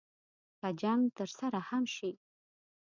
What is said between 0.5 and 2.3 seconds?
که جنګ ترسره هم شي.